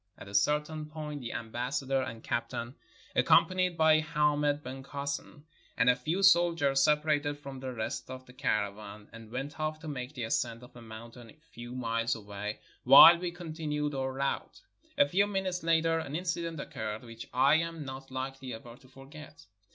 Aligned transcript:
At 0.17 0.27
a 0.27 0.33
certain 0.33 0.87
point 0.87 1.21
the 1.21 1.31
ambassador 1.33 2.01
and 2.01 2.23
captain, 2.23 2.73
accompanied 3.15 3.77
by 3.77 3.99
Hamed 3.99 4.63
ben 4.63 4.81
Kasen 4.81 5.43
and 5.77 5.91
a 5.91 5.95
few 5.95 6.23
soldiers, 6.23 6.83
separated 6.83 7.37
from 7.37 7.59
the 7.59 7.71
rest 7.71 8.09
of 8.09 8.25
the 8.25 8.33
caravan 8.33 9.09
and 9.13 9.29
went 9.31 9.59
off 9.59 9.79
to 9.81 9.87
make 9.87 10.15
the 10.15 10.23
ascent 10.23 10.63
of 10.63 10.75
a 10.75 10.81
mountain 10.81 11.29
a 11.29 11.33
few 11.51 11.75
miles 11.75 12.15
away, 12.15 12.61
while 12.83 13.19
we 13.19 13.29
continued 13.29 13.93
our 13.93 14.13
route. 14.13 14.61
A 14.97 15.07
few 15.07 15.27
minutes 15.27 15.61
later 15.61 15.99
an 15.99 16.15
incident 16.15 16.59
occurred 16.59 17.03
which 17.03 17.27
I 17.31 17.57
am 17.57 17.85
not 17.85 18.09
likely 18.09 18.55
ever 18.55 18.75
to 18.77 18.87
forget. 18.87 19.45